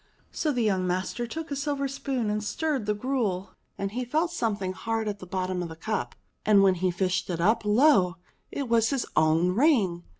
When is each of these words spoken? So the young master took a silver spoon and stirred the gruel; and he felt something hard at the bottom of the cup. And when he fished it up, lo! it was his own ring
So 0.31 0.51
the 0.51 0.63
young 0.63 0.87
master 0.87 1.27
took 1.27 1.51
a 1.51 1.55
silver 1.55 1.87
spoon 1.87 2.31
and 2.31 2.43
stirred 2.43 2.87
the 2.87 2.95
gruel; 2.95 3.51
and 3.77 3.91
he 3.91 4.03
felt 4.03 4.31
something 4.31 4.73
hard 4.73 5.07
at 5.07 5.19
the 5.19 5.27
bottom 5.27 5.61
of 5.61 5.69
the 5.69 5.75
cup. 5.75 6.15
And 6.43 6.63
when 6.63 6.73
he 6.73 6.89
fished 6.89 7.29
it 7.29 7.39
up, 7.39 7.63
lo! 7.63 8.15
it 8.51 8.67
was 8.67 8.89
his 8.89 9.05
own 9.15 9.49
ring 9.51 10.01